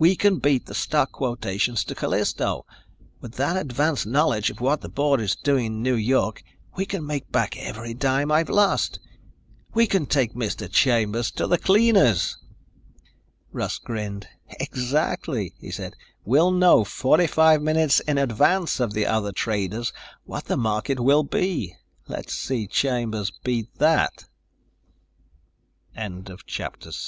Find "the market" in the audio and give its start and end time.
20.46-20.98